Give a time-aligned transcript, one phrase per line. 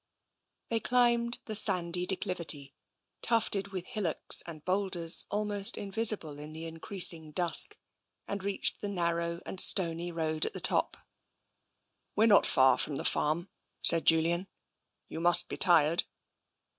[0.37, 2.73] '* They climbed the sandy declivity,
[3.21, 7.77] tufted with hill ocks and boulders almost invisible in the increasing dusk,
[8.27, 10.97] and reached the narrow and stony road at the top.
[12.15, 13.51] "We are not far from the farm,"
[13.83, 14.47] said Julian."
[15.07, 16.05] You must be tired."